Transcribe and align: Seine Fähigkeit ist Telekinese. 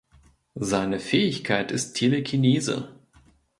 Seine 0.55 0.99
Fähigkeit 0.99 1.71
ist 1.71 1.93
Telekinese. 1.93 2.89